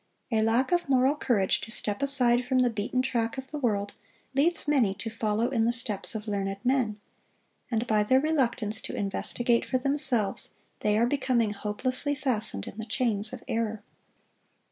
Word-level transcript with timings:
A 0.31 0.41
lack 0.41 0.71
of 0.71 0.89
moral 0.89 1.15
courage 1.15 1.61
to 1.61 1.69
step 1.69 2.01
aside 2.01 2.43
from 2.43 2.57
the 2.57 2.71
beaten 2.71 3.03
track 3.03 3.37
of 3.37 3.51
the 3.51 3.59
world, 3.59 3.93
leads 4.33 4.67
many 4.67 4.95
to 4.95 5.11
follow 5.11 5.49
in 5.51 5.65
the 5.65 5.71
steps 5.71 6.15
of 6.15 6.27
learned 6.27 6.57
men; 6.63 6.99
and 7.69 7.85
by 7.85 8.01
their 8.01 8.19
reluctance 8.19 8.81
to 8.81 8.95
investigate 8.95 9.63
for 9.63 9.77
themselves, 9.77 10.55
they 10.79 10.97
are 10.97 11.05
becoming 11.05 11.51
hopelessly 11.53 12.15
fastened 12.15 12.65
in 12.67 12.79
the 12.79 12.85
chains 12.85 13.31
of 13.31 13.43
error. 13.47 13.83